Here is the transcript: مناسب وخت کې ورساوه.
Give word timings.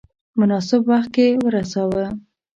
مناسب 0.39 0.81
وخت 0.91 1.09
کې 1.15 1.27
ورساوه. 1.43 2.05